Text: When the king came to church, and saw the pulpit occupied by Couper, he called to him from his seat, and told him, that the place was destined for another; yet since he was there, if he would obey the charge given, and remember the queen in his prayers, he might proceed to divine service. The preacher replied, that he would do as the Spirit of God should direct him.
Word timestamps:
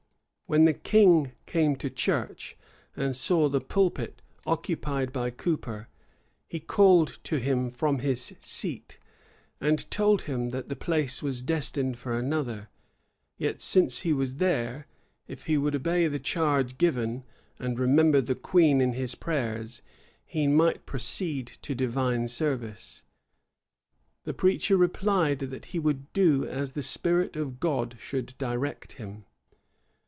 When 0.47 0.65
the 0.65 0.73
king 0.73 1.31
came 1.45 1.77
to 1.77 1.89
church, 1.89 2.57
and 2.93 3.15
saw 3.15 3.47
the 3.47 3.61
pulpit 3.61 4.21
occupied 4.45 5.13
by 5.13 5.29
Couper, 5.29 5.87
he 6.45 6.59
called 6.59 7.19
to 7.23 7.37
him 7.39 7.71
from 7.71 7.99
his 7.99 8.35
seat, 8.41 8.99
and 9.61 9.89
told 9.89 10.23
him, 10.23 10.49
that 10.49 10.67
the 10.67 10.75
place 10.75 11.23
was 11.23 11.41
destined 11.41 11.97
for 11.97 12.19
another; 12.19 12.67
yet 13.37 13.61
since 13.61 14.01
he 14.01 14.11
was 14.11 14.35
there, 14.43 14.87
if 15.25 15.45
he 15.45 15.57
would 15.57 15.73
obey 15.73 16.07
the 16.09 16.19
charge 16.19 16.77
given, 16.77 17.23
and 17.57 17.79
remember 17.79 18.19
the 18.19 18.35
queen 18.35 18.81
in 18.81 18.91
his 18.91 19.15
prayers, 19.15 19.81
he 20.25 20.47
might 20.47 20.85
proceed 20.85 21.47
to 21.61 21.73
divine 21.73 22.27
service. 22.27 23.03
The 24.25 24.33
preacher 24.33 24.75
replied, 24.75 25.39
that 25.39 25.67
he 25.71 25.79
would 25.79 26.11
do 26.11 26.45
as 26.45 26.73
the 26.73 26.83
Spirit 26.83 27.37
of 27.37 27.61
God 27.61 27.95
should 28.01 28.33
direct 28.37 28.91
him. 28.93 29.23